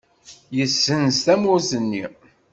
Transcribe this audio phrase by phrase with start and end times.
[0.57, 2.03] Yessenz tawwurt-nni.